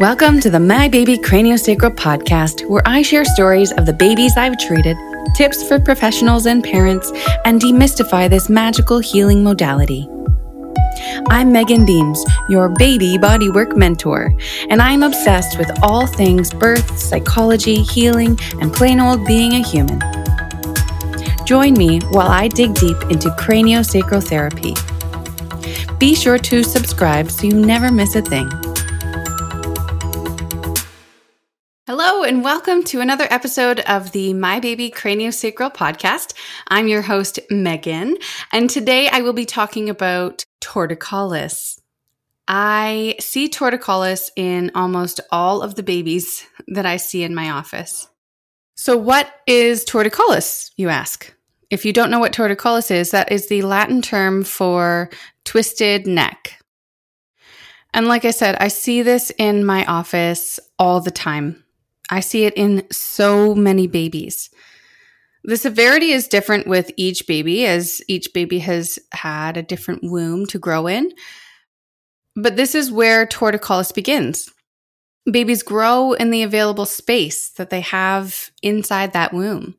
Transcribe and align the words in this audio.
Welcome 0.00 0.40
to 0.40 0.50
the 0.50 0.58
My 0.58 0.88
Baby 0.88 1.16
Craniosacral 1.16 1.94
podcast, 1.94 2.68
where 2.68 2.82
I 2.84 3.00
share 3.02 3.24
stories 3.24 3.70
of 3.70 3.86
the 3.86 3.92
babies 3.92 4.36
I've 4.36 4.58
treated, 4.58 4.96
tips 5.36 5.62
for 5.68 5.78
professionals 5.78 6.46
and 6.46 6.64
parents, 6.64 7.12
and 7.44 7.60
demystify 7.60 8.28
this 8.28 8.48
magical 8.48 8.98
healing 8.98 9.44
modality. 9.44 10.08
I'm 11.28 11.52
Megan 11.52 11.86
Beames, 11.86 12.24
your 12.48 12.70
baby 12.70 13.18
bodywork 13.18 13.76
mentor, 13.76 14.36
and 14.68 14.82
I'm 14.82 15.04
obsessed 15.04 15.58
with 15.58 15.70
all 15.80 16.08
things 16.08 16.52
birth, 16.52 16.98
psychology, 16.98 17.80
healing, 17.80 18.36
and 18.60 18.74
plain 18.74 18.98
old 18.98 19.24
being 19.24 19.52
a 19.52 19.62
human. 19.62 20.00
Join 21.46 21.74
me 21.74 22.00
while 22.10 22.32
I 22.32 22.48
dig 22.48 22.74
deep 22.74 23.00
into 23.10 23.28
craniosacral 23.38 24.26
therapy. 24.26 24.74
Be 25.98 26.16
sure 26.16 26.38
to 26.38 26.64
subscribe 26.64 27.30
so 27.30 27.46
you 27.46 27.54
never 27.54 27.92
miss 27.92 28.16
a 28.16 28.22
thing. 28.22 28.50
And 32.24 32.42
welcome 32.42 32.82
to 32.82 33.02
another 33.02 33.26
episode 33.28 33.80
of 33.80 34.12
the 34.12 34.32
My 34.32 34.58
Baby 34.58 34.90
Craniosacral 34.90 35.74
podcast. 35.74 36.32
I'm 36.68 36.88
your 36.88 37.02
host, 37.02 37.38
Megan, 37.50 38.16
and 38.50 38.70
today 38.70 39.10
I 39.10 39.20
will 39.20 39.34
be 39.34 39.44
talking 39.44 39.90
about 39.90 40.42
torticollis. 40.62 41.78
I 42.48 43.16
see 43.20 43.50
torticollis 43.50 44.30
in 44.36 44.70
almost 44.74 45.20
all 45.30 45.60
of 45.60 45.74
the 45.74 45.82
babies 45.82 46.46
that 46.66 46.86
I 46.86 46.96
see 46.96 47.24
in 47.24 47.34
my 47.34 47.50
office. 47.50 48.08
So, 48.74 48.96
what 48.96 49.30
is 49.46 49.84
torticollis, 49.84 50.70
you 50.78 50.88
ask? 50.88 51.30
If 51.68 51.84
you 51.84 51.92
don't 51.92 52.10
know 52.10 52.20
what 52.20 52.32
torticollis 52.32 52.90
is, 52.90 53.10
that 53.10 53.30
is 53.30 53.48
the 53.48 53.60
Latin 53.60 54.00
term 54.00 54.44
for 54.44 55.10
twisted 55.44 56.06
neck. 56.06 56.58
And 57.92 58.08
like 58.08 58.24
I 58.24 58.30
said, 58.30 58.56
I 58.60 58.68
see 58.68 59.02
this 59.02 59.30
in 59.36 59.66
my 59.66 59.84
office 59.84 60.58
all 60.78 61.02
the 61.02 61.10
time. 61.10 61.63
I 62.14 62.20
see 62.20 62.44
it 62.44 62.54
in 62.54 62.86
so 62.92 63.56
many 63.56 63.88
babies. 63.88 64.48
The 65.42 65.56
severity 65.56 66.12
is 66.12 66.28
different 66.28 66.68
with 66.68 66.92
each 66.96 67.26
baby, 67.26 67.66
as 67.66 68.00
each 68.06 68.32
baby 68.32 68.60
has 68.60 69.00
had 69.12 69.56
a 69.56 69.62
different 69.62 70.04
womb 70.04 70.46
to 70.46 70.58
grow 70.60 70.86
in. 70.86 71.10
But 72.36 72.54
this 72.54 72.76
is 72.76 72.92
where 72.92 73.26
torticollis 73.26 73.92
begins. 73.92 74.48
Babies 75.28 75.64
grow 75.64 76.12
in 76.12 76.30
the 76.30 76.44
available 76.44 76.86
space 76.86 77.50
that 77.50 77.70
they 77.70 77.80
have 77.80 78.52
inside 78.62 79.12
that 79.12 79.34
womb. 79.34 79.74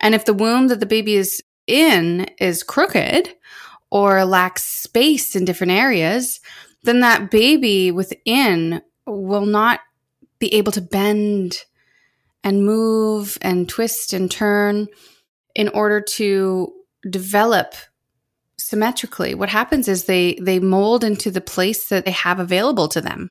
And 0.00 0.14
if 0.14 0.24
the 0.24 0.34
womb 0.34 0.68
that 0.68 0.78
the 0.78 0.86
baby 0.86 1.14
is 1.14 1.42
in 1.66 2.28
is 2.38 2.62
crooked 2.62 3.34
or 3.90 4.24
lacks 4.24 4.62
space 4.62 5.34
in 5.34 5.44
different 5.44 5.72
areas, 5.72 6.40
then 6.84 7.00
that 7.00 7.32
baby 7.32 7.90
within 7.90 8.80
will 9.06 9.46
not 9.46 9.80
be 10.44 10.54
able 10.54 10.72
to 10.72 10.82
bend 10.82 11.64
and 12.42 12.66
move 12.66 13.38
and 13.40 13.66
twist 13.66 14.12
and 14.12 14.30
turn 14.30 14.88
in 15.54 15.68
order 15.68 16.02
to 16.02 16.70
develop 17.08 17.74
symmetrically. 18.58 19.34
What 19.34 19.48
happens 19.48 19.88
is 19.88 20.04
they 20.04 20.38
they 20.40 20.60
mold 20.60 21.02
into 21.02 21.30
the 21.30 21.40
place 21.40 21.88
that 21.88 22.04
they 22.04 22.10
have 22.10 22.40
available 22.40 22.88
to 22.88 23.00
them 23.00 23.30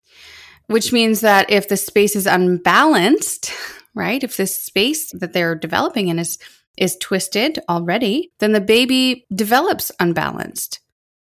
which 0.68 0.94
means 0.94 1.20
that 1.22 1.50
if 1.50 1.68
the 1.68 1.78
space 1.78 2.16
is 2.16 2.26
unbalanced 2.26 3.52
right 3.94 4.24
if 4.24 4.38
this 4.38 4.58
space 4.58 5.12
that 5.12 5.34
they're 5.34 5.56
developing 5.56 6.08
in 6.08 6.18
is 6.18 6.40
is 6.78 6.98
twisted 6.98 7.60
already 7.70 8.32
then 8.40 8.54
the 8.54 8.62
baby 8.62 9.26
develops 9.34 9.92
unbalanced. 10.00 10.80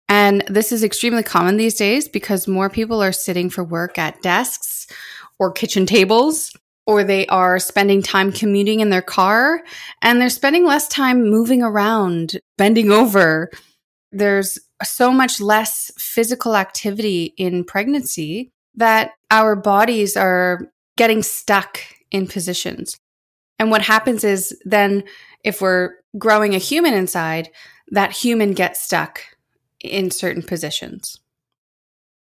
And 0.08 0.44
this 0.48 0.74
is 0.74 0.84
extremely 0.84 1.24
common 1.24 1.56
these 1.56 1.76
days 1.76 2.10
because 2.10 2.46
more 2.46 2.70
people 2.70 3.02
are 3.02 3.14
sitting 3.14 3.50
for 3.50 3.64
work 3.64 3.98
at 3.98 4.22
desks 4.22 4.81
or 5.40 5.52
kitchen 5.52 5.86
tables, 5.86 6.56
or 6.86 7.04
they 7.04 7.26
are 7.28 7.60
spending 7.60 8.02
time 8.02 8.32
commuting 8.32 8.80
in 8.80 8.90
their 8.90 9.02
car 9.02 9.62
and 10.02 10.20
they're 10.20 10.30
spending 10.30 10.66
less 10.66 10.88
time 10.88 11.30
moving 11.30 11.64
around, 11.64 12.40
bending 12.58 12.92
over. 12.92 13.50
There's 14.12 14.58
so 14.84 15.12
much 15.12 15.40
less 15.40 15.92
physical 15.98 16.56
activity 16.56 17.34
in 17.38 17.64
pregnancy 17.64 18.52
that 18.76 19.12
our 19.30 19.56
bodies 19.56 20.18
are 20.18 20.72
getting 20.98 21.24
stuck 21.24 21.80
in 22.10 22.28
positions. 22.28 22.98
And 23.58 23.72
what 23.72 23.84
happens 23.84 24.24
is 24.24 24.58
then 24.66 25.04
if 25.44 25.62
we're 25.62 25.96
growing 26.18 26.56
a 26.56 26.60
human 26.60 26.94
inside, 26.94 27.50
that 27.92 28.12
human 28.12 28.54
gets 28.54 28.82
stuck 28.82 29.22
in 29.80 30.12
certain 30.12 30.44
positions. 30.44 31.21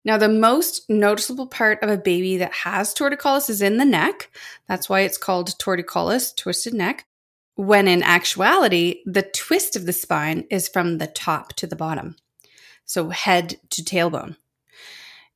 Now, 0.05 0.19
the 0.19 0.29
most 0.29 0.89
noticeable 0.91 1.47
part 1.47 1.83
of 1.83 1.89
a 1.89 1.97
baby 1.97 2.37
that 2.39 2.53
has 2.53 2.93
torticollis 2.93 3.49
is 3.49 3.63
in 3.63 3.77
the 3.77 3.85
neck. 3.85 4.31
That's 4.67 4.89
why 4.89 5.01
it's 5.01 5.19
called 5.19 5.57
torticollis, 5.59 6.37
twisted 6.37 6.75
neck. 6.75 7.07
When 7.55 7.87
in 7.87 8.03
actuality, 8.03 9.03
the 9.07 9.23
twist 9.23 9.77
of 9.77 9.87
the 9.87 9.93
spine 9.93 10.47
is 10.51 10.69
from 10.69 10.99
the 10.99 11.07
top 11.07 11.53
to 11.55 11.67
the 11.67 11.77
bottom. 11.77 12.17
So 12.85 13.11
head 13.11 13.61
to 13.71 13.83
tailbone. 13.83 14.37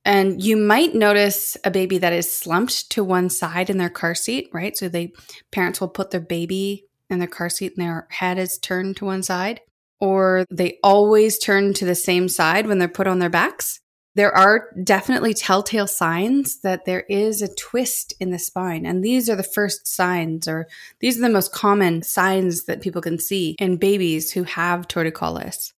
And 0.05 0.43
you 0.43 0.57
might 0.57 0.95
notice 0.95 1.57
a 1.65 1.71
baby 1.71 1.99
that 1.99 2.13
is 2.13 2.33
slumped 2.33 2.91
to 2.91 3.05
one 3.05 3.29
side 3.29 3.71
in 3.71 3.79
their 3.79 3.91
car 3.91 4.15
seat, 4.15 4.49
right? 4.53 4.77
So 4.77 4.89
they 4.89 5.13
parents 5.51 5.81
will 5.81 5.89
put 5.89 6.11
their 6.11 6.21
baby 6.21 6.87
in 7.11 7.19
their 7.19 7.29
car 7.29 7.49
seat 7.49 7.75
and 7.77 7.85
their 7.85 8.07
head 8.11 8.39
is 8.39 8.59
turned 8.59 8.97
to 8.97 9.05
one 9.05 9.23
side, 9.23 9.61
or 10.01 10.45
they 10.51 10.79
always 10.83 11.39
turn 11.39 11.75
to 11.75 11.85
the 11.85 11.95
same 11.95 12.29
side 12.29 12.67
when 12.67 12.79
they're 12.79 12.89
put 12.89 13.07
on 13.07 13.19
their 13.19 13.31
backs 13.31 13.81
there 14.17 14.35
are 14.35 14.71
definitely 14.83 15.35
telltale 15.35 15.87
signs 15.87 16.61
that 16.61 16.87
there 16.87 17.03
is 17.03 17.43
a 17.43 17.55
twist 17.55 18.15
in 18.19 18.31
the 18.31 18.39
spine. 18.39 18.87
And 18.87 19.05
these 19.05 19.29
are 19.29 19.37
the 19.37 19.43
first 19.43 19.87
signs, 19.87 20.49
or 20.49 20.69
these 21.01 21.19
are 21.19 21.21
the 21.21 21.29
most 21.29 21.53
common 21.53 22.03
signs 22.03 22.65
that 22.65 22.81
people 22.81 23.03
can 23.03 23.19
see 23.19 23.57
in 23.59 23.77
babies 23.77 24.33
who 24.33 24.45
have 24.45 24.89
torticollis. 24.89 25.75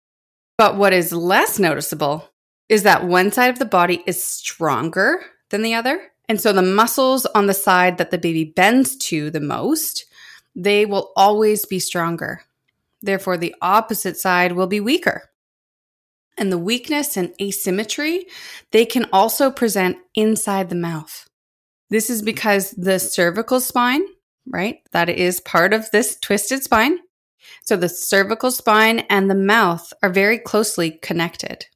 But 0.56 0.76
what 0.76 0.92
is 0.92 1.12
less 1.12 1.58
noticeable 1.58 2.30
is 2.68 2.84
that 2.84 3.04
one 3.04 3.32
side 3.32 3.50
of 3.50 3.58
the 3.58 3.64
body 3.64 4.04
is 4.06 4.22
stronger 4.22 5.20
than 5.50 5.62
the 5.62 5.74
other. 5.74 6.00
And 6.28 6.40
so 6.40 6.52
the 6.52 6.62
muscles 6.62 7.26
on 7.26 7.46
the 7.46 7.54
side 7.54 7.98
that 7.98 8.12
the 8.12 8.18
baby 8.18 8.44
bends 8.44 8.96
to 9.08 9.32
the 9.32 9.40
most, 9.40 10.04
they 10.54 10.86
will 10.86 11.12
always 11.16 11.66
be 11.66 11.80
stronger. 11.80 12.42
Therefore, 13.02 13.36
the 13.36 13.54
opposite 13.60 14.16
side 14.16 14.52
will 14.52 14.68
be 14.68 14.78
weaker 14.78 15.28
and 16.38 16.52
the 16.52 16.58
weakness 16.58 17.16
and 17.16 17.32
asymmetry, 17.40 18.26
they 18.72 18.84
can 18.84 19.06
also 19.12 19.50
present 19.50 19.96
inside 20.14 20.68
the 20.68 20.76
mouth. 20.76 21.28
This 21.90 22.10
is 22.10 22.22
because 22.22 22.72
the 22.72 22.98
cervical 22.98 23.60
spine, 23.60 24.02
right, 24.46 24.78
that 24.92 25.08
is 25.08 25.40
part 25.40 25.72
of 25.72 25.90
this 25.90 26.18
twisted 26.18 26.62
spine. 26.62 26.98
So 27.64 27.76
the 27.76 27.88
cervical 27.88 28.50
spine 28.50 29.00
and 29.10 29.30
the 29.30 29.34
mouth 29.34 29.92
are 30.02 30.10
very 30.10 30.38
closely 30.38 30.92
connected. 31.02 31.66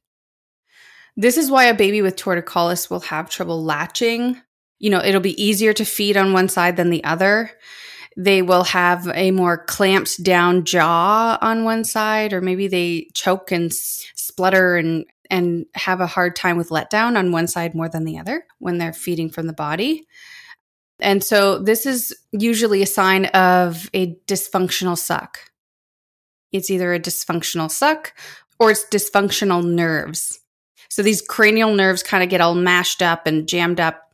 This 1.15 1.37
is 1.37 1.51
why 1.51 1.65
a 1.65 1.75
baby 1.75 2.01
with 2.01 2.15
torticollis 2.15 2.89
will 2.89 3.01
have 3.01 3.29
trouble 3.29 3.63
latching. 3.63 4.41
You 4.79 4.89
know, 4.89 5.03
it'll 5.03 5.21
be 5.21 5.41
easier 5.43 5.73
to 5.73 5.85
feed 5.85 6.17
on 6.17 6.33
one 6.33 6.49
side 6.49 6.77
than 6.77 6.89
the 6.89 7.03
other 7.03 7.51
they 8.15 8.41
will 8.41 8.63
have 8.63 9.07
a 9.13 9.31
more 9.31 9.63
clamped 9.65 10.23
down 10.23 10.65
jaw 10.65 11.37
on 11.41 11.63
one 11.63 11.83
side, 11.83 12.33
or 12.33 12.41
maybe 12.41 12.67
they 12.67 13.07
choke 13.13 13.51
and 13.51 13.71
splutter 14.33 14.75
and 14.77 15.05
and 15.29 15.65
have 15.75 16.01
a 16.01 16.07
hard 16.07 16.35
time 16.35 16.57
with 16.57 16.69
letdown 16.69 17.17
on 17.17 17.31
one 17.31 17.47
side 17.47 17.73
more 17.73 17.89
than 17.89 18.03
the 18.03 18.19
other 18.19 18.45
when 18.59 18.77
they're 18.77 18.93
feeding 18.93 19.29
from 19.29 19.47
the 19.47 19.53
body. 19.53 20.05
And 20.99 21.23
so 21.23 21.59
this 21.59 21.85
is 21.85 22.15
usually 22.31 22.81
a 22.81 22.87
sign 22.87 23.25
of 23.27 23.89
a 23.93 24.15
dysfunctional 24.27 24.97
suck. 24.97 25.39
It's 26.51 26.69
either 26.69 26.93
a 26.93 26.99
dysfunctional 26.99 27.71
suck 27.71 28.13
or 28.59 28.71
it's 28.71 28.85
dysfunctional 28.85 29.63
nerves. 29.63 30.39
So 30.89 31.01
these 31.01 31.21
cranial 31.21 31.73
nerves 31.73 32.03
kind 32.03 32.23
of 32.23 32.29
get 32.29 32.41
all 32.41 32.55
mashed 32.55 33.01
up 33.01 33.25
and 33.25 33.47
jammed 33.47 33.79
up 33.79 34.11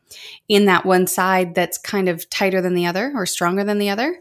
in 0.48 0.66
that 0.66 0.86
one 0.86 1.08
side 1.08 1.54
that's 1.54 1.78
kind 1.78 2.08
of 2.08 2.30
tighter 2.30 2.62
than 2.62 2.74
the 2.74 2.86
other 2.86 3.12
or 3.16 3.26
stronger 3.26 3.64
than 3.64 3.80
the 3.80 3.90
other. 3.90 4.18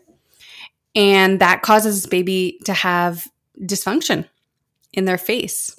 And 0.94 1.40
that 1.40 1.62
causes 1.62 2.06
baby 2.06 2.58
to 2.64 2.72
have 2.72 3.28
dysfunction 3.61 4.28
in 4.93 5.05
their 5.05 5.19
face. 5.19 5.78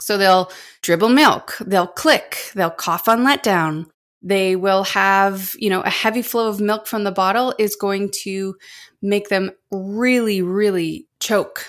So 0.00 0.18
they'll 0.18 0.50
dribble 0.82 1.08
milk, 1.10 1.56
they'll 1.64 1.86
click, 1.86 2.52
they'll 2.54 2.70
cough 2.70 3.08
on 3.08 3.24
letdown. 3.24 3.86
They 4.22 4.56
will 4.56 4.84
have, 4.84 5.54
you 5.58 5.70
know, 5.70 5.82
a 5.82 5.90
heavy 5.90 6.22
flow 6.22 6.48
of 6.48 6.60
milk 6.60 6.86
from 6.86 7.04
the 7.04 7.12
bottle 7.12 7.54
is 7.58 7.76
going 7.76 8.10
to 8.22 8.56
make 9.00 9.28
them 9.28 9.52
really, 9.70 10.42
really 10.42 11.06
choke, 11.20 11.64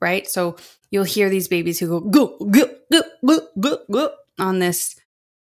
right? 0.00 0.28
So 0.28 0.56
you'll 0.90 1.04
hear 1.04 1.30
these 1.30 1.48
babies 1.48 1.78
who 1.78 1.88
go, 1.88 2.00
go, 2.00 2.36
go, 2.50 2.66
go, 2.90 3.02
go, 3.24 3.48
go, 3.58 3.78
go 3.90 4.10
on 4.38 4.58
this 4.58 4.96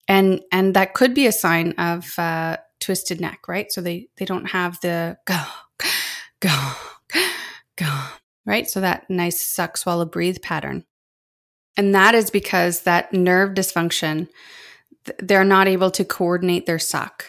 and 0.09 0.41
and 0.51 0.75
that 0.75 0.95
could 0.95 1.15
be 1.15 1.27
a 1.27 1.33
sign 1.33 1.73
of 1.73 2.19
uh, 2.19 2.57
twisted 2.81 3.21
neck, 3.21 3.47
right? 3.47 3.71
So 3.71 3.81
they 3.81 4.09
they 4.17 4.25
don't 4.25 4.47
have 4.47 4.81
the 4.81 5.19
go 5.27 5.43
go 6.41 6.73
go 7.77 8.01
right. 8.47 8.69
So 8.69 8.81
that 8.81 9.09
nice 9.09 9.41
suck 9.41 9.77
swallow 9.77 10.07
breathe 10.07 10.39
pattern, 10.43 10.85
and 11.79 11.95
that 11.95 12.15
is 12.15 12.31
because 12.31 12.83
that 12.83 13.13
nerve 13.15 13.55
dysfunction 13.55 14.29
they're 15.21 15.45
not 15.45 15.69
able 15.69 15.91
to 15.93 16.05
coordinate 16.05 16.67
their 16.67 16.79
suck. 16.79 17.25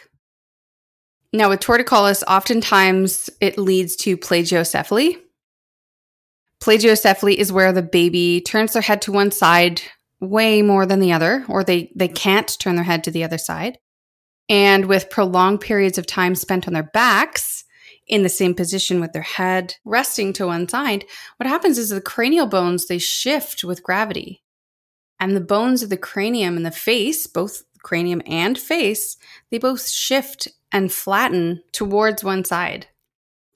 Now, 1.31 1.50
with 1.50 1.60
torticollis, 1.60 2.24
oftentimes 2.28 3.30
it 3.40 3.57
leads 3.57 3.96
to 3.98 4.18
plagiocephaly. 4.18 5.18
Plagiocephaly 6.62 7.36
is 7.36 7.54
where 7.54 7.72
the 7.72 7.81
baby 7.81 8.42
turns 8.42 8.74
their 8.74 8.81
head 8.81 9.01
to 9.04 9.12
one 9.12 9.31
side 9.31 9.81
way 10.19 10.62
more 10.62 10.86
than 10.86 11.00
the 11.00 11.13
other, 11.13 11.46
or 11.48 11.63
they, 11.63 11.92
they 11.96 12.10
can't 12.10 12.57
turn 12.60 12.75
their 12.75 12.84
head 12.84 13.04
to 13.06 13.12
the 13.12 13.24
other 13.24 13.38
side. 13.38 13.78
And 14.50 14.86
with 14.86 15.10
prolonged 15.10 15.62
periods 15.62 15.98
of 15.98 16.06
time 16.06 16.36
spent 16.36 16.68
on 16.68 16.74
their 16.74 16.90
backs 16.94 17.63
in 18.09 18.23
the 18.23 18.29
same 18.29 18.53
position 18.53 19.00
with 19.00 19.13
their 19.13 19.21
head 19.21 19.75
resting 19.85 20.33
to 20.33 20.47
one 20.47 20.67
side, 20.67 21.06
what 21.38 21.47
happens 21.47 21.77
is 21.77 21.89
the 21.89 22.01
cranial 22.01 22.47
bones, 22.47 22.88
they 22.88 22.97
shift 22.97 23.63
with 23.63 23.83
gravity. 23.83 24.44
And 25.19 25.35
the 25.35 25.41
bones 25.41 25.83
of 25.83 25.89
the 25.89 25.97
cranium 25.97 26.57
and 26.57 26.65
the 26.65 26.71
face, 26.71 27.27
both 27.27 27.63
cranium 27.83 28.21
and 28.25 28.57
face, 28.57 29.17
they 29.51 29.59
both 29.59 29.88
shift 29.88 30.47
and 30.71 30.91
flatten 30.91 31.63
towards 31.71 32.23
one 32.23 32.44
side. 32.44 32.88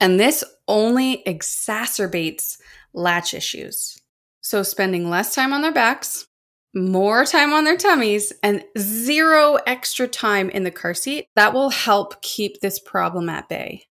And 0.00 0.18
this 0.18 0.44
only 0.68 1.22
exacerbates 1.26 2.58
latch 2.92 3.34
issues. 3.34 3.98
So 4.40 4.62
spending 4.62 5.10
less 5.10 5.34
time 5.34 5.52
on 5.52 5.62
their 5.62 5.72
backs, 5.72 6.26
more 6.74 7.24
time 7.24 7.52
on 7.52 7.64
their 7.64 7.76
tummies 7.76 8.32
and 8.42 8.64
zero 8.78 9.58
extra 9.66 10.06
time 10.06 10.50
in 10.50 10.64
the 10.64 10.70
car 10.70 10.92
seat, 10.92 11.28
that 11.36 11.54
will 11.54 11.70
help 11.70 12.20
keep 12.20 12.60
this 12.60 12.78
problem 12.78 13.28
at 13.28 13.48
bay. 13.48 13.86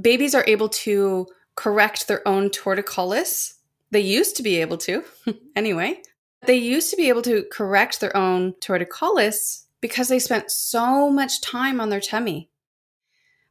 Babies 0.00 0.34
are 0.34 0.44
able 0.46 0.68
to 0.68 1.26
correct 1.54 2.06
their 2.06 2.26
own 2.28 2.50
torticollis. 2.50 3.54
They 3.90 4.00
used 4.00 4.36
to 4.36 4.42
be 4.42 4.60
able 4.60 4.76
to, 4.78 5.04
anyway. 5.56 6.02
They 6.42 6.56
used 6.56 6.90
to 6.90 6.96
be 6.96 7.08
able 7.08 7.22
to 7.22 7.44
correct 7.50 8.00
their 8.00 8.16
own 8.16 8.52
torticollis 8.60 9.64
because 9.80 10.08
they 10.08 10.18
spent 10.18 10.50
so 10.50 11.10
much 11.10 11.40
time 11.40 11.80
on 11.80 11.88
their 11.88 12.00
tummy. 12.00 12.50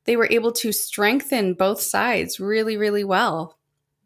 They 0.05 0.15
were 0.15 0.27
able 0.29 0.51
to 0.53 0.71
strengthen 0.71 1.55
both 1.55 1.81
sides 1.81 2.39
really, 2.39 2.77
really 2.77 3.03
well 3.03 3.57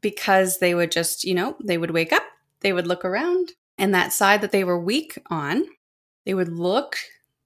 because 0.02 0.60
they 0.60 0.74
would 0.74 0.92
just, 0.92 1.26
you 1.26 1.36
know, 1.36 1.58
they 1.64 1.78
would 1.78 1.92
wake 1.92 2.14
up, 2.14 2.24
they 2.62 2.72
would 2.72 2.88
look 2.88 3.04
around, 3.04 3.52
and 3.78 3.94
that 3.94 4.14
side 4.14 4.42
that 4.42 4.52
they 4.52 4.64
were 4.64 4.80
weak 4.80 5.18
on, 5.30 5.66
they 6.26 6.34
would 6.34 6.50
look 6.50 6.96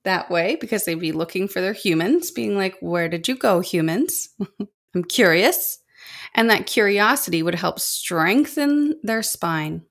that 0.04 0.30
way 0.30 0.56
because 0.60 0.86
they'd 0.86 0.96
be 0.96 1.12
looking 1.12 1.48
for 1.48 1.62
their 1.62 1.74
humans, 1.74 2.30
being 2.30 2.56
like, 2.56 2.78
Where 2.80 3.10
did 3.10 3.28
you 3.28 3.36
go, 3.36 3.60
humans? 3.60 4.30
I'm 4.94 5.04
curious. 5.04 5.80
And 6.36 6.50
that 6.50 6.66
curiosity 6.66 7.44
would 7.44 7.56
help 7.56 7.80
strengthen 7.80 9.00
their 9.04 9.24
spine 9.24 9.84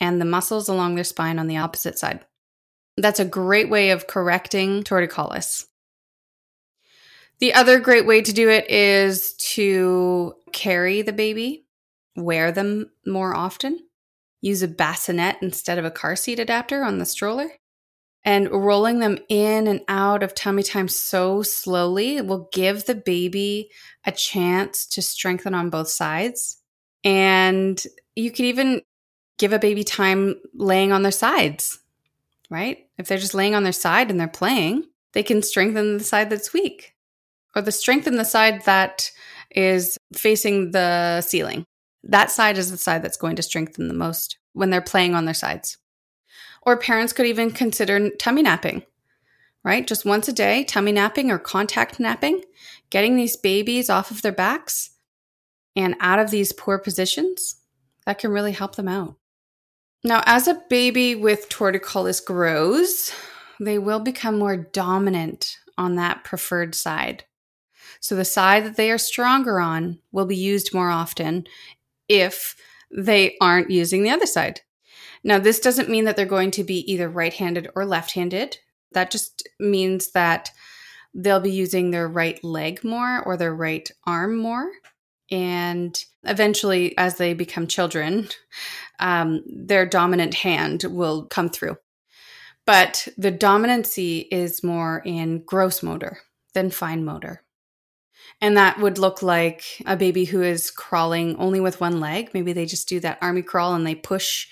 and 0.00 0.20
the 0.20 0.24
muscles 0.24 0.68
along 0.68 0.94
their 0.94 1.04
spine 1.04 1.38
on 1.38 1.46
the 1.46 1.56
opposite 1.56 1.98
side. 1.98 2.24
That's 2.96 3.20
a 3.20 3.24
great 3.24 3.70
way 3.70 3.90
of 3.90 4.06
correcting 4.06 4.82
torticollis. 4.82 5.66
The 7.38 7.54
other 7.54 7.78
great 7.78 8.06
way 8.06 8.22
to 8.22 8.32
do 8.32 8.48
it 8.48 8.70
is 8.70 9.34
to 9.34 10.34
carry 10.52 11.02
the 11.02 11.12
baby, 11.12 11.66
wear 12.16 12.50
them 12.50 12.90
more 13.06 13.34
often 13.34 13.78
use 14.40 14.62
a 14.62 14.68
bassinet 14.68 15.36
instead 15.42 15.78
of 15.78 15.84
a 15.84 15.90
car 15.90 16.16
seat 16.16 16.38
adapter 16.38 16.82
on 16.82 16.98
the 16.98 17.04
stroller. 17.04 17.50
And 18.26 18.50
rolling 18.50 18.98
them 18.98 19.18
in 19.28 19.66
and 19.66 19.80
out 19.88 20.22
of 20.22 20.34
tummy 20.34 20.62
time 20.62 20.88
so 20.88 21.42
slowly 21.42 22.20
will 22.20 22.48
give 22.52 22.84
the 22.84 22.94
baby 22.94 23.70
a 24.04 24.12
chance 24.12 24.84
to 24.88 25.00
strengthen 25.00 25.54
on 25.54 25.70
both 25.70 25.88
sides. 25.88 26.58
And 27.04 27.82
you 28.14 28.30
could 28.30 28.44
even 28.44 28.82
give 29.38 29.52
a 29.52 29.58
baby 29.58 29.84
time 29.84 30.34
laying 30.54 30.92
on 30.92 31.02
their 31.02 31.12
sides, 31.12 31.78
right? 32.50 32.78
If 32.98 33.06
they're 33.06 33.16
just 33.16 33.34
laying 33.34 33.54
on 33.54 33.62
their 33.62 33.72
side 33.72 34.10
and 34.10 34.18
they're 34.20 34.28
playing, 34.28 34.84
they 35.12 35.22
can 35.22 35.40
strengthen 35.40 35.96
the 35.96 36.04
side 36.04 36.28
that's 36.28 36.52
weak 36.52 36.94
or 37.54 37.62
the 37.62 37.72
strengthen 37.72 38.16
the 38.16 38.24
side 38.24 38.64
that 38.64 39.10
is 39.50 39.96
facing 40.12 40.72
the 40.72 41.20
ceiling 41.20 41.64
that 42.08 42.30
side 42.30 42.58
is 42.58 42.70
the 42.70 42.78
side 42.78 43.02
that's 43.02 43.16
going 43.16 43.36
to 43.36 43.42
strengthen 43.42 43.88
the 43.88 43.94
most 43.94 44.38
when 44.52 44.70
they're 44.70 44.80
playing 44.80 45.14
on 45.14 45.24
their 45.24 45.34
sides. 45.34 45.78
Or 46.66 46.76
parents 46.76 47.12
could 47.12 47.26
even 47.26 47.52
consider 47.52 48.10
tummy 48.10 48.42
napping, 48.42 48.82
right? 49.64 49.86
Just 49.86 50.04
once 50.04 50.26
a 50.26 50.32
day, 50.32 50.64
tummy 50.64 50.92
napping 50.92 51.30
or 51.30 51.38
contact 51.38 51.98
napping, 52.00 52.42
getting 52.90 53.16
these 53.16 53.36
babies 53.36 53.88
off 53.88 54.10
of 54.10 54.20
their 54.20 54.32
backs 54.32 54.90
and 55.76 55.94
out 56.00 56.18
of 56.18 56.30
these 56.30 56.52
poor 56.52 56.78
positions. 56.78 57.62
That 58.04 58.18
can 58.18 58.32
really 58.32 58.52
help 58.52 58.74
them 58.74 58.88
out. 58.88 59.16
Now, 60.02 60.22
as 60.26 60.46
a 60.48 60.62
baby 60.68 61.14
with 61.14 61.48
torticollis 61.48 62.24
grows, 62.24 63.12
they 63.60 63.78
will 63.78 64.00
become 64.00 64.38
more 64.38 64.56
dominant 64.56 65.58
on 65.78 65.96
that 65.96 66.24
preferred 66.24 66.74
side. 66.74 67.24
So 68.00 68.14
the 68.14 68.24
side 68.24 68.64
that 68.64 68.76
they 68.76 68.90
are 68.90 68.98
stronger 68.98 69.60
on 69.60 70.00
will 70.12 70.26
be 70.26 70.36
used 70.36 70.74
more 70.74 70.90
often 70.90 71.46
if 72.08 72.56
they 72.90 73.36
aren't 73.40 73.70
using 73.70 74.02
the 74.02 74.10
other 74.10 74.26
side. 74.26 74.60
Now, 75.26 75.40
this 75.40 75.58
doesn't 75.58 75.88
mean 75.88 76.04
that 76.04 76.14
they're 76.14 76.24
going 76.24 76.52
to 76.52 76.62
be 76.62 76.90
either 76.90 77.08
right 77.08 77.34
handed 77.34 77.68
or 77.74 77.84
left 77.84 78.12
handed. 78.12 78.58
That 78.92 79.10
just 79.10 79.48
means 79.58 80.12
that 80.12 80.52
they'll 81.14 81.40
be 81.40 81.50
using 81.50 81.90
their 81.90 82.06
right 82.06 82.42
leg 82.44 82.84
more 82.84 83.24
or 83.24 83.36
their 83.36 83.52
right 83.52 83.90
arm 84.06 84.36
more. 84.36 84.70
And 85.28 86.00
eventually, 86.22 86.96
as 86.96 87.16
they 87.16 87.34
become 87.34 87.66
children, 87.66 88.28
um, 89.00 89.42
their 89.46 89.84
dominant 89.84 90.34
hand 90.34 90.84
will 90.84 91.26
come 91.26 91.48
through. 91.48 91.76
But 92.64 93.08
the 93.18 93.32
dominancy 93.32 94.28
is 94.30 94.62
more 94.62 95.02
in 95.04 95.42
gross 95.44 95.82
motor 95.82 96.20
than 96.54 96.70
fine 96.70 97.04
motor. 97.04 97.42
And 98.40 98.56
that 98.56 98.78
would 98.78 98.98
look 98.98 99.22
like 99.22 99.64
a 99.86 99.96
baby 99.96 100.24
who 100.24 100.40
is 100.42 100.70
crawling 100.70 101.34
only 101.38 101.58
with 101.58 101.80
one 101.80 101.98
leg. 101.98 102.30
Maybe 102.32 102.52
they 102.52 102.64
just 102.64 102.88
do 102.88 103.00
that 103.00 103.18
army 103.20 103.42
crawl 103.42 103.74
and 103.74 103.84
they 103.84 103.96
push 103.96 104.46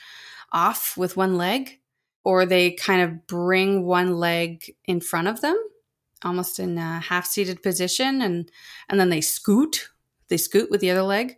off 0.54 0.96
with 0.96 1.16
one 1.16 1.36
leg, 1.36 1.80
or 2.24 2.46
they 2.46 2.70
kind 2.70 3.02
of 3.02 3.26
bring 3.26 3.84
one 3.84 4.16
leg 4.16 4.74
in 4.86 5.00
front 5.00 5.28
of 5.28 5.42
them, 5.42 5.58
almost 6.22 6.58
in 6.58 6.78
a 6.78 7.00
half 7.00 7.26
seated 7.26 7.62
position, 7.62 8.22
and, 8.22 8.50
and 8.88 8.98
then 8.98 9.10
they 9.10 9.20
scoot. 9.20 9.90
They 10.28 10.38
scoot 10.38 10.70
with 10.70 10.80
the 10.80 10.90
other 10.90 11.02
leg. 11.02 11.36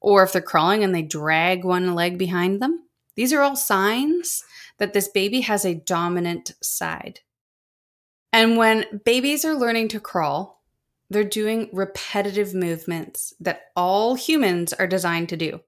Or 0.00 0.22
if 0.22 0.32
they're 0.32 0.42
crawling 0.42 0.84
and 0.84 0.94
they 0.94 1.02
drag 1.02 1.64
one 1.64 1.94
leg 1.94 2.18
behind 2.18 2.60
them. 2.60 2.84
These 3.16 3.32
are 3.32 3.40
all 3.40 3.56
signs 3.56 4.44
that 4.78 4.92
this 4.92 5.08
baby 5.08 5.40
has 5.40 5.64
a 5.64 5.74
dominant 5.74 6.52
side. 6.62 7.20
And 8.32 8.56
when 8.56 9.00
babies 9.04 9.44
are 9.44 9.54
learning 9.54 9.88
to 9.88 10.00
crawl, 10.00 10.62
they're 11.10 11.24
doing 11.24 11.70
repetitive 11.72 12.54
movements 12.54 13.32
that 13.40 13.62
all 13.74 14.14
humans 14.14 14.72
are 14.74 14.86
designed 14.86 15.30
to 15.30 15.36
do. 15.36 15.60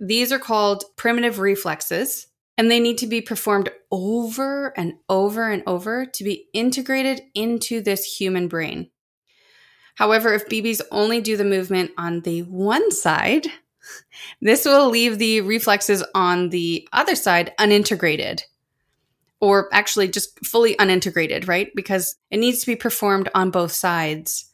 These 0.00 0.32
are 0.32 0.38
called 0.38 0.84
primitive 0.96 1.38
reflexes, 1.38 2.26
and 2.56 2.70
they 2.70 2.80
need 2.80 2.96
to 2.98 3.06
be 3.06 3.20
performed 3.20 3.70
over 3.90 4.76
and 4.78 4.94
over 5.10 5.50
and 5.50 5.62
over 5.66 6.06
to 6.06 6.24
be 6.24 6.46
integrated 6.54 7.20
into 7.34 7.82
this 7.82 8.16
human 8.16 8.48
brain. 8.48 8.90
However, 9.96 10.32
if 10.32 10.48
babies 10.48 10.80
only 10.90 11.20
do 11.20 11.36
the 11.36 11.44
movement 11.44 11.90
on 11.98 12.22
the 12.22 12.42
one 12.44 12.90
side, 12.90 13.46
this 14.40 14.64
will 14.64 14.88
leave 14.88 15.18
the 15.18 15.42
reflexes 15.42 16.02
on 16.14 16.48
the 16.48 16.88
other 16.92 17.14
side 17.14 17.52
unintegrated 17.58 18.42
or 19.40 19.68
actually 19.72 20.08
just 20.08 20.44
fully 20.44 20.76
unintegrated, 20.76 21.48
right? 21.48 21.70
Because 21.74 22.16
it 22.30 22.38
needs 22.38 22.60
to 22.60 22.66
be 22.66 22.76
performed 22.76 23.28
on 23.34 23.50
both 23.50 23.72
sides 23.72 24.50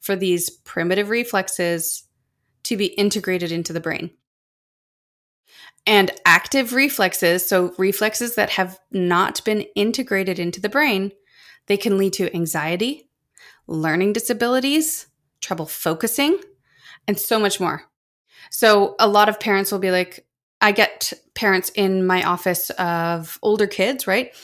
for 0.00 0.14
these 0.14 0.50
primitive 0.50 1.10
reflexes 1.10 2.04
to 2.64 2.76
be 2.76 2.86
integrated 2.86 3.50
into 3.50 3.72
the 3.72 3.80
brain. 3.80 4.10
And 5.86 6.10
active 6.24 6.72
reflexes, 6.72 7.48
so 7.48 7.72
reflexes 7.78 8.34
that 8.34 8.50
have 8.50 8.78
not 8.90 9.44
been 9.44 9.62
integrated 9.76 10.38
into 10.38 10.60
the 10.60 10.68
brain, 10.68 11.12
they 11.66 11.76
can 11.76 11.96
lead 11.96 12.12
to 12.14 12.34
anxiety, 12.34 13.08
learning 13.68 14.12
disabilities, 14.12 15.06
trouble 15.40 15.66
focusing, 15.66 16.38
and 17.06 17.18
so 17.18 17.38
much 17.38 17.60
more. 17.60 17.84
So 18.50 18.96
a 18.98 19.06
lot 19.06 19.28
of 19.28 19.38
parents 19.38 19.70
will 19.70 19.78
be 19.78 19.90
like, 19.90 20.26
I 20.60 20.72
get 20.72 21.12
parents 21.34 21.70
in 21.74 22.06
my 22.06 22.24
office 22.24 22.70
of 22.70 23.38
older 23.42 23.66
kids, 23.66 24.06
right? 24.06 24.34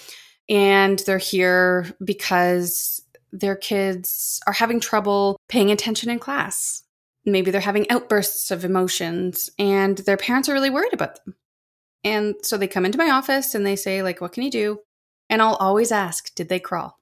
And 0.48 0.98
they're 1.00 1.18
here 1.18 1.86
because 2.04 3.02
their 3.32 3.56
kids 3.56 4.40
are 4.46 4.52
having 4.52 4.78
trouble 4.78 5.40
paying 5.48 5.70
attention 5.70 6.10
in 6.10 6.18
class. 6.18 6.82
Maybe 7.24 7.50
they're 7.50 7.60
having 7.60 7.90
outbursts 7.90 8.50
of 8.50 8.64
emotions 8.64 9.50
and 9.58 9.98
their 9.98 10.16
parents 10.16 10.48
are 10.48 10.54
really 10.54 10.70
worried 10.70 10.92
about 10.92 11.24
them. 11.24 11.36
And 12.04 12.34
so 12.42 12.56
they 12.56 12.66
come 12.66 12.84
into 12.84 12.98
my 12.98 13.10
office 13.10 13.54
and 13.54 13.64
they 13.64 13.76
say 13.76 14.02
like 14.02 14.20
what 14.20 14.32
can 14.32 14.42
you 14.42 14.50
do? 14.50 14.80
And 15.30 15.40
I'll 15.40 15.54
always 15.54 15.92
ask, 15.92 16.34
did 16.34 16.48
they 16.48 16.60
crawl? 16.60 16.98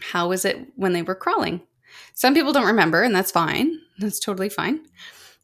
How 0.00 0.28
was 0.28 0.44
it 0.44 0.58
when 0.76 0.92
they 0.92 1.02
were 1.02 1.14
crawling? 1.14 1.62
Some 2.14 2.34
people 2.34 2.52
don't 2.52 2.66
remember 2.66 3.02
and 3.02 3.14
that's 3.14 3.30
fine. 3.30 3.78
That's 3.98 4.20
totally 4.20 4.48
fine. 4.48 4.86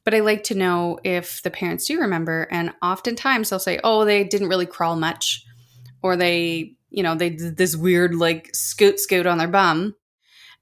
But 0.04 0.14
I 0.14 0.20
like 0.20 0.44
to 0.44 0.54
know 0.54 0.98
if 1.04 1.42
the 1.42 1.50
parents 1.50 1.86
do 1.86 2.00
remember. 2.00 2.48
And 2.50 2.72
oftentimes 2.82 3.50
they'll 3.50 3.58
say, 3.58 3.80
oh, 3.84 4.04
they 4.04 4.24
didn't 4.24 4.48
really 4.48 4.66
crawl 4.66 4.96
much, 4.96 5.44
or 6.02 6.16
they 6.16 6.76
you 6.90 7.02
know, 7.02 7.14
they 7.14 7.30
did 7.30 7.56
this 7.56 7.76
weird 7.76 8.14
like 8.14 8.54
scoot 8.54 9.00
scoot 9.00 9.26
on 9.26 9.38
their 9.38 9.48
bum. 9.48 9.94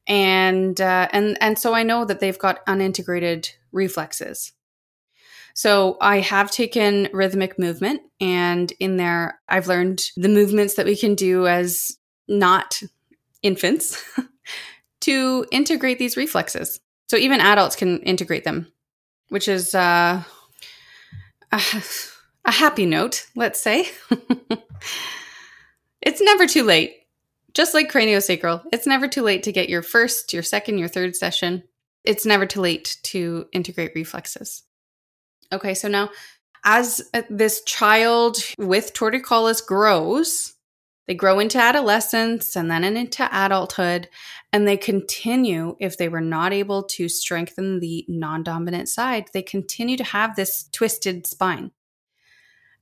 And 0.09 0.81
uh, 0.81 1.09
and 1.12 1.37
and 1.41 1.59
so 1.59 1.75
I 1.75 1.83
know 1.83 2.05
that 2.05 2.21
they've 2.21 2.38
got 2.38 2.65
unintegrated 2.67 3.50
reflexes. 3.73 4.53
So 5.55 5.97
I 6.00 6.21
have 6.21 6.50
taken 6.50 7.09
rhythmic 7.12 7.59
movement 7.59 8.03
and 8.21 8.73
in 8.79 8.97
there 8.97 9.41
I've 9.49 9.67
learned 9.67 10.03
the 10.17 10.29
movements 10.29 10.75
that 10.75 10.87
we 10.87 10.97
can 10.97 11.15
do 11.17 11.47
as 11.47 11.99
not 12.29 12.81
infants 13.43 14.03
to 15.00 15.47
integrate 15.50 15.99
these 15.99 16.17
reflexes. 16.17 16.81
So 17.09 17.17
even 17.17 17.41
adults 17.41 17.75
can 17.77 17.99
integrate 18.03 18.45
them, 18.45 18.71
which 19.31 19.49
is 19.49 19.75
uh, 19.75 20.23
a, 21.50 21.61
a 22.45 22.53
happy 22.53 22.87
note, 22.87 23.27
let's 23.35 23.61
say. 23.61 23.88
it's 26.00 26.21
never 26.21 26.47
too 26.47 26.62
late. 26.62 26.95
Just 27.55 27.75
like 27.75 27.90
craniosacral, 27.90 28.62
it's 28.73 28.87
never 28.87 29.09
too 29.09 29.23
late 29.23 29.43
to 29.45 29.52
get 29.52 29.69
your 29.69 29.83
first, 29.83 30.33
your 30.33 30.43
second, 30.43 30.78
your 30.78 30.88
third 30.88 31.17
session. 31.17 31.64
It's 32.05 32.26
never 32.26 32.47
too 32.47 32.61
late 32.61 32.97
to 33.05 33.47
integrate 33.52 33.93
reflexes. 33.95 34.62
Okay, 35.52 35.75
so 35.75 35.88
now 35.88 36.11
as 36.64 37.00
uh, 37.14 37.23
this 37.31 37.62
child 37.64 38.38
with 38.59 38.93
torticollis 38.95 39.64
grows, 39.64 40.55
they 41.07 41.14
grow 41.14 41.38
into 41.38 41.59
adolescence 41.59 42.55
and 42.55 42.71
then 42.71 42.85
into 42.85 43.28
adulthood, 43.33 44.09
and 44.52 44.69
they 44.69 44.76
continue, 44.76 45.76
if 45.81 45.97
they 45.97 46.09
were 46.09 46.21
not 46.21 46.52
able 46.52 46.83
to 46.83 47.09
strengthen 47.09 47.81
the 47.81 48.05
non 48.09 48.43
dominant 48.43 48.90
side, 48.90 49.31
they 49.33 49.43
continue 49.43 49.97
to 49.97 50.05
have 50.05 50.37
this 50.37 50.69
twisted 50.71 51.26
spine. 51.26 51.71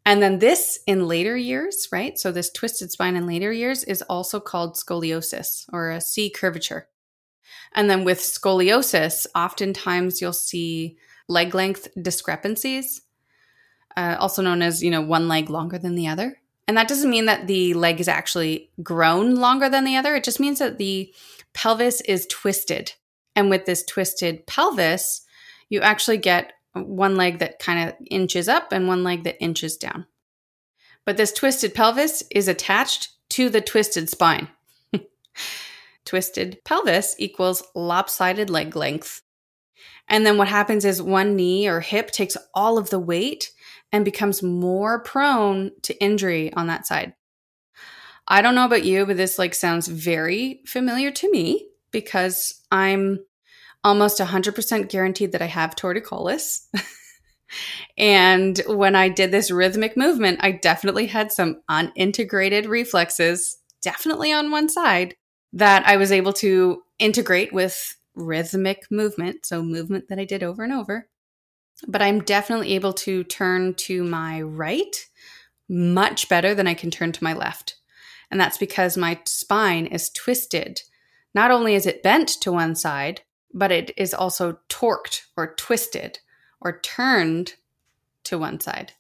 And 0.06 0.22
then 0.22 0.38
this 0.38 0.78
in 0.86 1.08
later 1.08 1.36
years, 1.36 1.88
right? 1.90 2.16
So, 2.16 2.30
this 2.30 2.50
twisted 2.50 2.92
spine 2.92 3.16
in 3.16 3.26
later 3.26 3.52
years 3.52 3.82
is 3.82 4.02
also 4.02 4.38
called 4.38 4.76
scoliosis 4.76 5.66
or 5.72 5.90
a 5.90 6.00
C 6.00 6.30
curvature. 6.30 6.88
And 7.74 7.90
then 7.90 8.04
with 8.04 8.20
scoliosis, 8.20 9.26
oftentimes 9.34 10.20
you'll 10.20 10.32
see 10.32 10.96
leg 11.28 11.56
length 11.56 11.88
discrepancies, 12.00 13.02
uh, 13.96 14.16
also 14.20 14.42
known 14.42 14.62
as, 14.62 14.82
you 14.82 14.92
know, 14.92 15.02
one 15.02 15.26
leg 15.26 15.50
longer 15.50 15.76
than 15.76 15.96
the 15.96 16.06
other. 16.06 16.38
And 16.68 16.76
that 16.76 16.88
doesn't 16.88 17.10
mean 17.10 17.26
that 17.26 17.48
the 17.48 17.74
leg 17.74 18.00
is 18.00 18.08
actually 18.08 18.70
grown 18.82 19.34
longer 19.34 19.68
than 19.68 19.84
the 19.84 19.96
other. 19.96 20.14
It 20.14 20.24
just 20.24 20.40
means 20.40 20.60
that 20.60 20.78
the 20.78 21.12
pelvis 21.52 22.00
is 22.02 22.26
twisted. 22.28 22.92
And 23.34 23.50
with 23.50 23.66
this 23.66 23.84
twisted 23.84 24.46
pelvis, 24.46 25.22
you 25.68 25.80
actually 25.80 26.18
get 26.18 26.52
one 26.76 27.16
leg 27.16 27.38
that 27.38 27.58
kind 27.58 27.88
of 27.88 27.94
inches 28.10 28.48
up 28.48 28.72
and 28.72 28.88
one 28.88 29.04
leg 29.04 29.24
that 29.24 29.42
inches 29.42 29.76
down. 29.76 30.06
But 31.04 31.16
this 31.16 31.32
twisted 31.32 31.74
pelvis 31.74 32.22
is 32.30 32.48
attached 32.48 33.10
to 33.30 33.48
the 33.48 33.60
twisted 33.60 34.10
spine. 34.10 34.48
twisted 36.04 36.58
pelvis 36.64 37.14
equals 37.18 37.62
lopsided 37.74 38.50
leg 38.50 38.76
length. 38.76 39.22
And 40.08 40.24
then 40.24 40.38
what 40.38 40.48
happens 40.48 40.84
is 40.84 41.02
one 41.02 41.36
knee 41.36 41.68
or 41.68 41.80
hip 41.80 42.10
takes 42.10 42.36
all 42.54 42.78
of 42.78 42.90
the 42.90 42.98
weight 42.98 43.52
and 43.92 44.04
becomes 44.04 44.42
more 44.42 45.00
prone 45.02 45.72
to 45.82 46.00
injury 46.02 46.52
on 46.52 46.66
that 46.68 46.86
side. 46.86 47.14
I 48.28 48.42
don't 48.42 48.54
know 48.54 48.64
about 48.64 48.84
you, 48.84 49.06
but 49.06 49.16
this 49.16 49.38
like 49.38 49.54
sounds 49.54 49.86
very 49.86 50.60
familiar 50.66 51.10
to 51.12 51.30
me 51.30 51.68
because 51.92 52.62
I'm 52.70 53.20
almost 53.86 54.18
100% 54.18 54.88
guaranteed 54.88 55.30
that 55.30 55.40
I 55.40 55.46
have 55.46 55.76
torticollis. 55.76 56.66
and 57.96 58.60
when 58.66 58.96
I 58.96 59.08
did 59.08 59.30
this 59.30 59.52
rhythmic 59.52 59.96
movement, 59.96 60.40
I 60.42 60.50
definitely 60.50 61.06
had 61.06 61.30
some 61.30 61.62
unintegrated 61.70 62.66
reflexes, 62.66 63.58
definitely 63.82 64.32
on 64.32 64.50
one 64.50 64.68
side, 64.68 65.14
that 65.52 65.86
I 65.86 65.98
was 65.98 66.10
able 66.10 66.32
to 66.34 66.82
integrate 66.98 67.52
with 67.52 67.96
rhythmic 68.16 68.90
movement. 68.90 69.46
So, 69.46 69.62
movement 69.62 70.08
that 70.08 70.18
I 70.18 70.24
did 70.24 70.42
over 70.42 70.64
and 70.64 70.72
over. 70.72 71.08
But 71.86 72.02
I'm 72.02 72.22
definitely 72.22 72.72
able 72.72 72.94
to 72.94 73.22
turn 73.22 73.74
to 73.74 74.02
my 74.02 74.42
right 74.42 74.96
much 75.68 76.28
better 76.28 76.56
than 76.56 76.66
I 76.66 76.74
can 76.74 76.90
turn 76.90 77.12
to 77.12 77.22
my 77.22 77.34
left. 77.34 77.76
And 78.32 78.40
that's 78.40 78.58
because 78.58 78.96
my 78.96 79.20
spine 79.26 79.86
is 79.86 80.10
twisted. 80.10 80.80
Not 81.36 81.52
only 81.52 81.76
is 81.76 81.86
it 81.86 82.02
bent 82.02 82.28
to 82.40 82.50
one 82.50 82.74
side, 82.74 83.20
but 83.56 83.72
it 83.72 83.90
is 83.96 84.12
also 84.12 84.58
torqued 84.68 85.22
or 85.36 85.54
twisted 85.54 86.20
or 86.60 86.78
turned 86.80 87.54
to 88.24 88.38
one 88.38 88.60
side. 88.60 88.92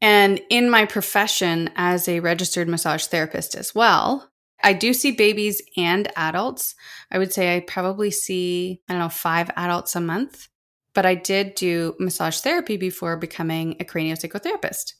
And 0.00 0.40
in 0.48 0.70
my 0.70 0.86
profession 0.86 1.70
as 1.74 2.08
a 2.08 2.20
registered 2.20 2.68
massage 2.68 3.06
therapist 3.06 3.54
as 3.54 3.74
well, 3.74 4.30
I 4.62 4.72
do 4.74 4.94
see 4.94 5.10
babies 5.10 5.60
and 5.76 6.10
adults. 6.16 6.76
I 7.10 7.18
would 7.18 7.32
say 7.32 7.56
I 7.56 7.60
probably 7.60 8.10
see, 8.10 8.80
I 8.88 8.92
don't 8.92 9.00
know, 9.00 9.08
five 9.08 9.50
adults 9.56 9.96
a 9.96 10.00
month. 10.00 10.48
But 10.94 11.06
I 11.06 11.14
did 11.14 11.54
do 11.54 11.94
massage 11.98 12.40
therapy 12.40 12.76
before 12.76 13.16
becoming 13.16 13.76
a 13.78 13.84
craniosacral 13.84 14.42
therapist. 14.42 14.94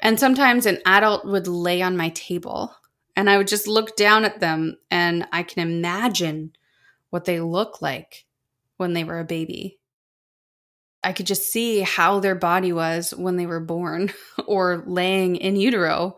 And 0.00 0.18
sometimes 0.18 0.66
an 0.66 0.78
adult 0.86 1.24
would 1.24 1.46
lay 1.46 1.82
on 1.82 1.96
my 1.96 2.10
table 2.10 2.74
and 3.14 3.30
I 3.30 3.38
would 3.38 3.48
just 3.48 3.66
look 3.66 3.96
down 3.96 4.24
at 4.24 4.40
them 4.40 4.76
and 4.90 5.26
I 5.32 5.42
can 5.42 5.66
imagine 5.66 6.52
what 7.16 7.24
they 7.24 7.40
look 7.40 7.82
like 7.82 8.26
when 8.76 8.92
they 8.92 9.02
were 9.02 9.18
a 9.18 9.24
baby. 9.24 9.80
I 11.02 11.12
could 11.12 11.26
just 11.26 11.50
see 11.50 11.80
how 11.80 12.20
their 12.20 12.34
body 12.34 12.72
was 12.72 13.12
when 13.12 13.36
they 13.36 13.46
were 13.46 13.60
born 13.60 14.12
or 14.46 14.84
laying 14.86 15.36
in 15.36 15.56
utero 15.56 16.16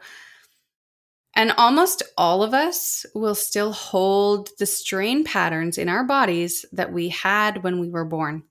and 1.38 1.52
almost 1.52 2.02
all 2.16 2.42
of 2.42 2.52
us 2.52 3.06
will 3.14 3.36
still 3.36 3.72
hold 3.72 4.48
the 4.58 4.66
strain 4.66 5.22
patterns 5.22 5.78
in 5.78 5.88
our 5.88 6.02
bodies 6.02 6.64
that 6.72 6.92
we 6.92 7.10
had 7.10 7.62
when 7.62 7.78
we 7.78 7.88
were 7.88 8.04
born. 8.04 8.42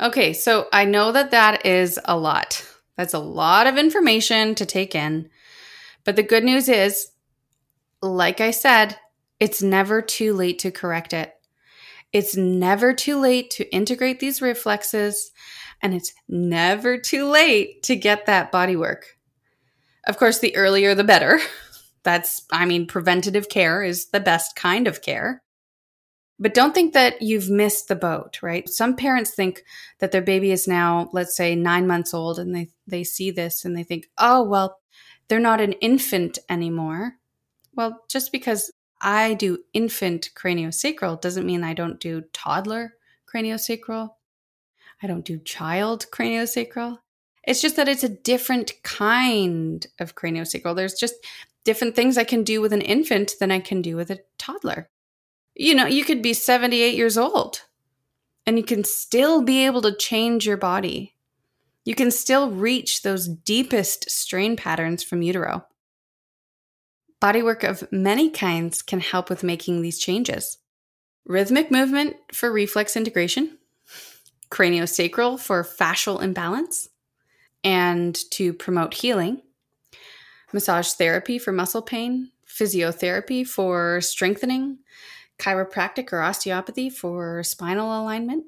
Okay, 0.00 0.32
so 0.32 0.68
I 0.72 0.86
know 0.86 1.12
that 1.12 1.32
that 1.32 1.66
is 1.66 2.00
a 2.06 2.16
lot. 2.16 2.64
That's 2.96 3.12
a 3.12 3.18
lot 3.18 3.66
of 3.66 3.76
information 3.76 4.54
to 4.54 4.64
take 4.64 4.94
in. 4.94 5.28
But 6.04 6.16
the 6.16 6.22
good 6.22 6.44
news 6.44 6.70
is, 6.70 7.08
like 8.00 8.40
I 8.40 8.52
said, 8.52 8.98
it's 9.40 9.62
never 9.62 10.02
too 10.02 10.32
late 10.34 10.58
to 10.60 10.70
correct 10.70 11.12
it. 11.12 11.32
It's 12.12 12.36
never 12.36 12.94
too 12.94 13.18
late 13.18 13.50
to 13.50 13.74
integrate 13.74 14.20
these 14.20 14.40
reflexes, 14.40 15.32
and 15.82 15.94
it's 15.94 16.12
never 16.28 16.98
too 16.98 17.28
late 17.28 17.82
to 17.84 17.96
get 17.96 18.26
that 18.26 18.50
body 18.50 18.76
work. 18.76 19.16
Of 20.06 20.16
course, 20.16 20.38
the 20.38 20.56
earlier 20.56 20.94
the 20.94 21.04
better. 21.04 21.40
That's, 22.04 22.42
I 22.52 22.64
mean, 22.66 22.86
preventative 22.86 23.48
care 23.48 23.82
is 23.82 24.08
the 24.10 24.20
best 24.20 24.54
kind 24.54 24.86
of 24.86 25.02
care. 25.02 25.42
But 26.38 26.54
don't 26.54 26.74
think 26.74 26.92
that 26.92 27.22
you've 27.22 27.50
missed 27.50 27.88
the 27.88 27.96
boat, 27.96 28.42
right? 28.42 28.68
Some 28.68 28.94
parents 28.94 29.30
think 29.30 29.62
that 30.00 30.12
their 30.12 30.22
baby 30.22 30.52
is 30.52 30.68
now, 30.68 31.08
let's 31.12 31.34
say, 31.34 31.56
nine 31.56 31.86
months 31.86 32.14
old, 32.14 32.38
and 32.38 32.54
they, 32.54 32.68
they 32.86 33.04
see 33.04 33.30
this 33.30 33.64
and 33.64 33.76
they 33.76 33.82
think, 33.82 34.08
oh, 34.18 34.42
well, 34.42 34.78
they're 35.28 35.40
not 35.40 35.60
an 35.60 35.72
infant 35.72 36.38
anymore. 36.48 37.14
Well, 37.74 38.04
just 38.08 38.32
because 38.32 38.70
I 39.06 39.34
do 39.34 39.60
infant 39.72 40.30
craniosacral 40.34 41.20
doesn't 41.20 41.46
mean 41.46 41.62
I 41.62 41.74
don't 41.74 42.00
do 42.00 42.22
toddler 42.32 42.94
craniosacral. 43.32 44.10
I 45.00 45.06
don't 45.06 45.24
do 45.24 45.38
child 45.38 46.06
craniosacral. 46.10 46.98
It's 47.44 47.62
just 47.62 47.76
that 47.76 47.88
it's 47.88 48.02
a 48.02 48.08
different 48.08 48.72
kind 48.82 49.86
of 50.00 50.16
craniosacral. 50.16 50.74
There's 50.74 50.94
just 50.94 51.14
different 51.64 51.94
things 51.94 52.18
I 52.18 52.24
can 52.24 52.42
do 52.42 52.60
with 52.60 52.72
an 52.72 52.80
infant 52.80 53.34
than 53.38 53.52
I 53.52 53.60
can 53.60 53.80
do 53.80 53.94
with 53.94 54.10
a 54.10 54.18
toddler. 54.38 54.90
You 55.54 55.76
know, 55.76 55.86
you 55.86 56.04
could 56.04 56.20
be 56.20 56.32
78 56.32 56.96
years 56.96 57.16
old 57.16 57.62
and 58.44 58.58
you 58.58 58.64
can 58.64 58.82
still 58.82 59.40
be 59.40 59.66
able 59.66 59.82
to 59.82 59.94
change 59.94 60.46
your 60.48 60.56
body. 60.56 61.14
You 61.84 61.94
can 61.94 62.10
still 62.10 62.50
reach 62.50 63.02
those 63.02 63.28
deepest 63.28 64.10
strain 64.10 64.56
patterns 64.56 65.04
from 65.04 65.22
utero. 65.22 65.64
Bodywork 67.20 67.64
of 67.68 67.90
many 67.90 68.30
kinds 68.30 68.82
can 68.82 69.00
help 69.00 69.30
with 69.30 69.42
making 69.42 69.82
these 69.82 69.98
changes. 69.98 70.58
Rhythmic 71.24 71.70
movement 71.70 72.16
for 72.32 72.52
reflex 72.52 72.96
integration, 72.96 73.58
craniosacral 74.50 75.40
for 75.40 75.64
fascial 75.64 76.22
imbalance, 76.22 76.88
and 77.64 78.14
to 78.30 78.52
promote 78.52 78.94
healing, 78.94 79.42
massage 80.52 80.92
therapy 80.92 81.38
for 81.38 81.52
muscle 81.52 81.82
pain, 81.82 82.30
physiotherapy 82.46 83.46
for 83.46 84.00
strengthening, 84.00 84.78
chiropractic 85.38 86.12
or 86.12 86.22
osteopathy 86.22 86.90
for 86.90 87.42
spinal 87.42 88.00
alignment. 88.00 88.44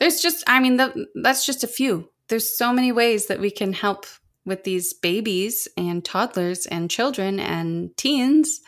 There's 0.00 0.20
just, 0.20 0.44
I 0.46 0.60
mean, 0.60 0.76
the, 0.76 1.06
that's 1.22 1.44
just 1.44 1.64
a 1.64 1.68
few. 1.68 2.08
There's 2.28 2.56
so 2.56 2.72
many 2.72 2.92
ways 2.92 3.26
that 3.26 3.40
we 3.40 3.50
can 3.50 3.72
help 3.72 4.06
with 4.48 4.64
these 4.64 4.92
babies 4.92 5.68
and 5.76 6.04
toddlers 6.04 6.66
and 6.66 6.90
children 6.90 7.38
and 7.38 7.96
teens 7.96 8.60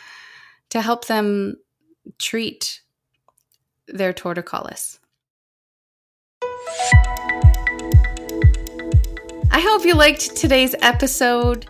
to 0.69 0.81
help 0.81 1.07
them 1.07 1.57
treat 2.19 2.81
their 3.89 4.13
torticollis. 4.13 4.99
I 9.51 9.61
hope 9.61 9.85
you 9.85 9.95
liked 9.95 10.37
today's 10.37 10.75
episode. 10.81 11.69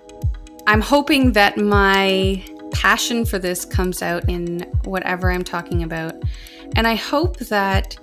I'm 0.67 0.81
hoping 0.81 1.33
that 1.33 1.57
my 1.57 2.45
passion 2.73 3.25
for 3.25 3.39
this 3.39 3.65
comes 3.65 4.03
out 4.03 4.29
in 4.29 4.61
whatever 4.85 5.31
I'm 5.31 5.45
talking 5.45 5.83
about. 5.83 6.15
And 6.77 6.87
I 6.87 6.95
hope 6.95 7.39
that 7.39 7.97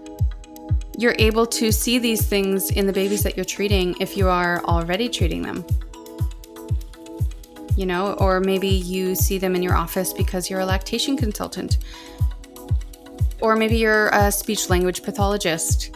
you're 0.98 1.16
able 1.20 1.46
to 1.46 1.72
see 1.72 2.00
these 2.00 2.26
things 2.26 2.72
in 2.72 2.88
the 2.88 2.94
babies 2.94 3.24
that 3.24 3.38
you're 3.38 3.46
treating 3.46 3.96
if 4.00 4.18
you 4.18 4.28
are 4.28 4.64
already 4.66 5.08
treating 5.08 5.44
them. 5.44 5.66
You 7.78 7.86
know, 7.86 8.14
or 8.14 8.42
maybe 8.42 8.68
you 8.68 9.16
see 9.16 9.38
them 9.38 9.56
in 9.56 9.64
your 9.64 9.76
office 9.76 10.12
because 10.12 10.50
you're 10.50 10.60
a 10.60 10.66
lactation 10.66 11.16
consultant. 11.16 11.78
Or 13.40 13.56
maybe 13.56 13.78
you're 13.78 14.10
a 14.10 14.32
speech 14.32 14.70
language 14.70 15.04
pathologist. 15.04 15.96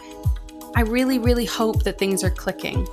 I 0.74 0.82
really, 0.82 1.18
really 1.18 1.44
hope 1.44 1.82
that 1.82 1.98
things 1.98 2.24
are 2.24 2.30
clicking. 2.30 2.88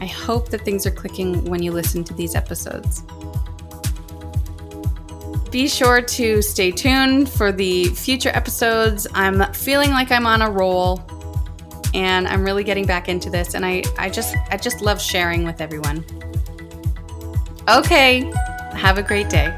I 0.00 0.06
hope 0.06 0.50
that 0.50 0.64
things 0.64 0.86
are 0.86 0.90
clicking 0.90 1.44
when 1.46 1.62
you 1.62 1.72
listen 1.72 2.04
to 2.04 2.14
these 2.14 2.34
episodes. 2.34 3.02
Be 5.50 5.68
sure 5.68 6.02
to 6.02 6.40
stay 6.42 6.70
tuned 6.70 7.28
for 7.28 7.52
the 7.52 7.86
future 7.86 8.30
episodes. 8.34 9.06
I'm 9.14 9.52
feeling 9.52 9.90
like 9.90 10.10
I'm 10.10 10.26
on 10.26 10.42
a 10.42 10.50
roll 10.50 11.02
and 11.94 12.26
I'm 12.26 12.42
really 12.42 12.64
getting 12.64 12.86
back 12.86 13.08
into 13.08 13.28
this 13.28 13.54
and 13.54 13.64
I, 13.64 13.82
I 13.98 14.08
just 14.08 14.34
I 14.50 14.56
just 14.56 14.80
love 14.80 15.00
sharing 15.00 15.44
with 15.44 15.60
everyone. 15.60 16.04
Okay, 17.68 18.28
have 18.72 18.98
a 18.98 19.02
great 19.02 19.30
day. 19.30 19.56